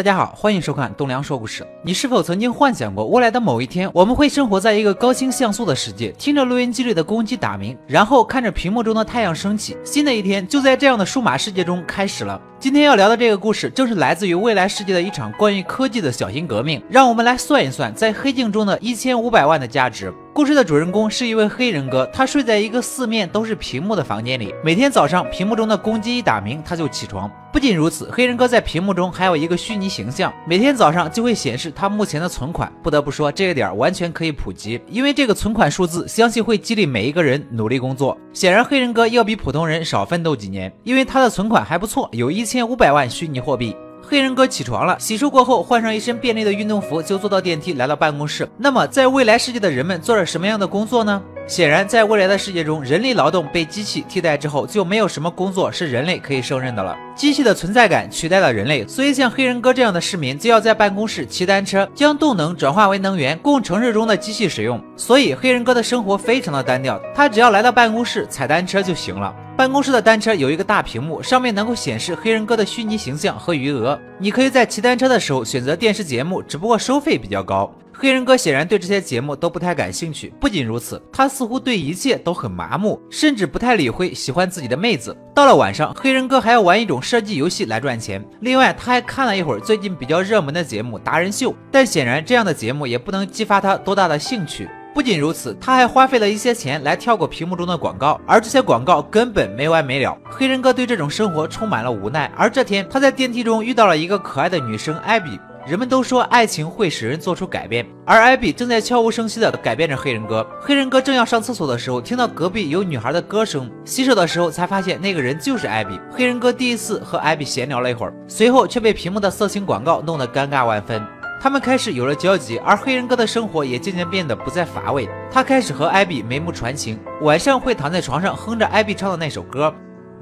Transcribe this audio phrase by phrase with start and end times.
[0.00, 1.62] 大家好，欢迎收看东梁说故事。
[1.82, 12.40] 你是否曾经幻想过，未来的某一天，我们会生活在一个高清像素的世界，听着录音机里的公鸡打鸣，然后看着屏幕中的太阳升起，新的一天就在这样的数码世界中开始了。
[12.58, 16.82] 今天要聊的这个故事，正是来自于未来世界的一场关于科技的小型革命。
[16.88, 20.10] 让我们来算一算，在黑镜中的一千五百万的价值。
[20.32, 27.28] 故事的主人公是一位黑人哥，他睡在一个四面都是屏幕的房间里，每天早上屏幕中的公鸡一打鸣，他就起床。
[27.52, 32.72] 不仅如此，黑人哥在屏幕中还有一个虚拟形象，每天早上就会显示他目前的存款。
[32.80, 38.16] 不得不说，这个点完全可以普及，因为这个存款数字相信会激励每一个人努力工作。
[38.32, 43.74] 显然，黑人哥要比普通人少奋斗几年，因为他的存款还不错，有一千五百万虚拟货币。
[44.10, 48.48] 黑人哥起床了，洗漱过后换上一身便利的运动服，就坐到电梯来到办公室。
[48.58, 51.22] 那么，在未来世界的人们做着什么样的工作呢？
[51.50, 56.96] 显然，在未来的世界中，人力劳动被机器替代之后，就没有什么工作是人类可以胜任的了。
[57.16, 64.80] 机器的存在感取代了人类，所以像黑人哥这样的市民就要在办公室骑单车，将动能转化为能源，供城市中的机器使用。
[64.96, 69.34] 所以，黑人哥的生活非常的单调，他只要来到办公室踩单车就行了。
[69.56, 73.98] 办公室的单车有一个大屏幕，上面能够显示黑人哥的虚拟形象和余额。
[74.20, 77.68] 你可以在骑单车的时候选择电视节目，只不过收费比较高。
[78.00, 80.32] 黑人哥显然对这些节目都不太感兴趣。
[80.40, 85.14] 不仅如此，他似乎对一切都很麻木，甚至不太理会喜欢自己的妹子。
[85.34, 88.24] 到了晚上，黑人哥还要玩一种射击游戏来赚钱。
[88.40, 94.66] 另外，他还看了一会儿最近比较热门的节目《达人秀》，但显然这样的节目也不能激发他多大的兴趣。
[94.94, 100.16] 不仅如此，他还花费了一些钱来跳过屏幕中的广告，而这些广告根本没完没了。
[100.24, 102.32] 黑人哥对这种生活充满了无奈。
[102.34, 105.38] 而这天，他在电梯中遇到了一个可爱的女生艾比。
[105.66, 110.46] 人们都说爱情会使人做出改变，而艾比正在悄无声息地改变着黑人哥。
[110.60, 116.00] 黑人哥正要上厕所的时候，听到隔壁有女孩的歌声，洗手的时候才发现那个人就是艾比。
[116.10, 121.06] 黑人哥第一次和艾比闲聊了一会儿，随后却被屏幕的色情广告弄得尴尬万分。
[121.42, 125.08] 他们开始有了交集，而黑人哥的生活也渐渐变得不再乏味。
[125.30, 129.72] 他开始和艾比眉目传情，晚上会躺在床上哼着艾比唱的那首歌。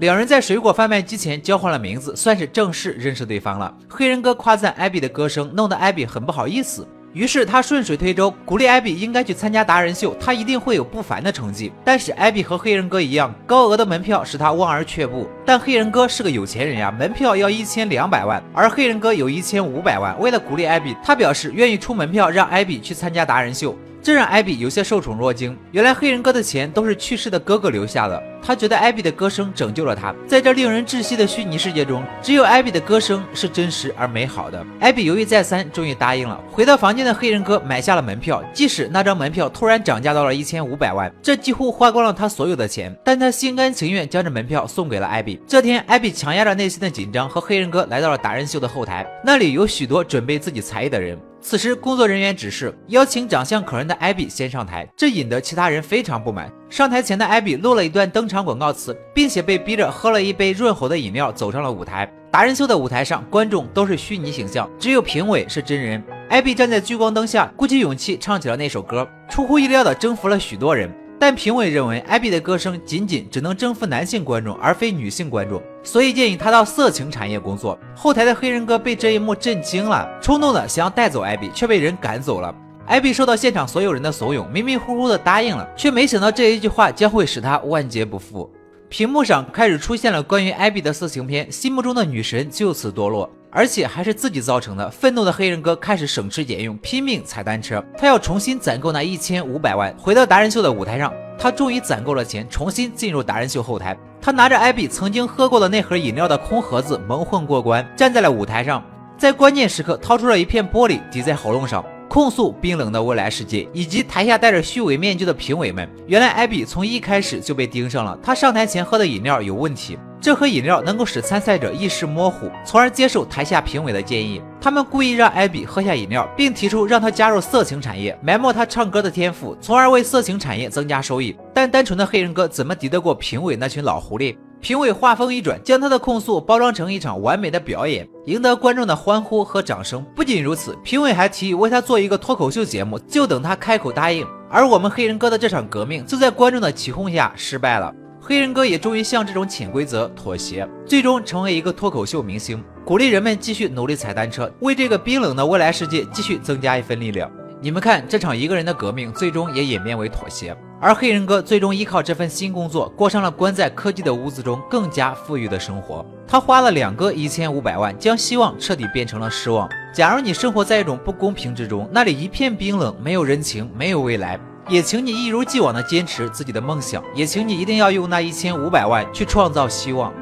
[0.01, 3.75] 两人在水果贩卖机前交换了名字，算是正式认识对方了。
[3.89, 6.87] 黑人哥夸赞艾比的歌声，弄得艾比很不好意思。
[7.13, 11.73] 于是他顺水推舟，鼓励艾比应该去参加达人秀，他一定会有不凡的成绩。
[11.85, 15.29] 但是艾比和黑人哥一样，高额的门票使他望而却步。
[15.45, 20.17] 但黑人哥是个有钱人呀，门票要一千两百万，而黑人哥有一千五百万。
[20.21, 23.77] 为了鼓励艾比，他表示愿意出门票让艾比去参加达人秀。
[24.09, 25.55] 这让艾比有些受宠若惊。
[25.71, 28.23] 原来黑人哥的钱都是去世的哥哥留下的。
[28.41, 30.15] 他觉得艾比的歌声拯救了他。
[30.27, 34.65] 在这令人窒息的虚拟世界中，只有艾比的歌声是真实而美好的。
[34.81, 36.41] 艾比犹豫再三，终于答应了。
[36.51, 45.39] 回到房间的黑人哥买下了门票，即使那张门票突然涨价到了一千五百万，这几乎花光了他所有的钱，但他心甘情愿将这门票送给了艾比。
[45.47, 51.19] 这天，艾比强压着内心的紧张，和黑人哥来到了达人秀的后台，那里有许多准备自己才艺的人。
[51.41, 56.53] 此时，工作人员指示邀请长相可人的艾比先上台，这引得其他人非常不满。
[56.69, 62.11] 上台前的艾比录了一段登场广告词，并且被逼着喝了一杯润喉的饮料，走上了舞台。
[62.31, 66.03] 达人秀的舞台上，观众都是虚拟形象，只有评委是真人。
[66.29, 70.93] 艾比站在聚光灯下，鼓起勇气唱起了那首歌，出乎意料的征服了许多人。
[71.21, 77.77] 但评委认为，艾比的歌声仅仅只能征服男性观众，而非女性观众，所以建议他到色情产业工作。
[77.95, 82.55] 后台的黑人哥被这一幕震惊了，冲动的想要带走艾比，却被人赶走了。
[82.87, 88.49] 艾比受到现场所有人的怂恿，迷迷糊糊的答应了，却没想到这一句话将会使他万劫不复。
[88.89, 93.31] 屏幕上开始出现了关于艾比的色情片，心目中的女神就此堕落。
[93.51, 94.91] 而且还是自己造成的。
[94.91, 97.83] 愤怒的黑人哥开始省吃俭用，拼命踩单车。
[97.97, 99.95] 他要重新攒够那一千五百万。
[99.99, 103.97] 回到达人秀的舞台上，他终于攒够了钱，重新进入达人秀后台。
[104.21, 108.85] 他拿着艾比曾经喝过的那盒饮料的空盒子蒙混过关，站在了舞台上，
[109.17, 111.83] 在关键时刻掏出了一片玻璃抵在喉咙上。
[112.09, 115.89] 控诉冰冷的未来世界，以及台下戴着虚伪面具的评委们。
[116.07, 118.19] 原来艾比从一开始就被盯上了。
[118.23, 124.41] 他上台前喝的饮料有问题，这盒饮料能够使参赛者意识模糊，从而接受台下评委的建议。
[124.61, 131.37] 他们故意让艾比喝下饮料，并提出让他加入色情产业，埋没他唱歌的天赋，从而为色情产业增加收益。
[131.55, 134.35] 但单纯的黑人哥怎么敌得过评委那群老狐狸？
[134.61, 140.05] 评委话锋一转，将他的控诉包装成一场完美的表演，赢得观众的欢呼和掌声。
[140.17, 144.27] 不仅如此，评委还提议为他做一个脱口秀节目，就等他开口答应。
[144.51, 147.95] 而我们黑人哥的这场革命就在观众的起哄下失败了。
[148.21, 157.31] 黑人哥也终于向这种潜规则妥协，最终成为一个脱口秀明星，鼓励人们继续努力踩单车，为这个冰冷的未来世界继续增加一份力量。
[157.61, 160.57] 你们看，这场一个人的革命，最终也演变为妥协。
[160.81, 166.07] 而黑人哥最终依靠这份新工作，过上了关在科技的屋子中更加富裕的生活。
[166.27, 169.69] 他花了两个一千五百万，将希望彻底变成了失望。
[169.93, 174.39] 假如你生活在一种不公平之中，那里一片冰冷，没有人情，没有未来，
[174.69, 180.13] 也请你一如既往的坚持自己的梦想，也请你一定要用那一千五百万去创造希望。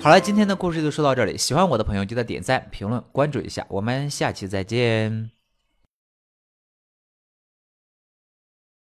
[0.00, 1.36] 好了，今天的故事就说到这里。
[1.36, 3.64] 喜欢我的朋友，记得点赞、评论、关注一下。
[3.68, 5.37] 我们下期再见。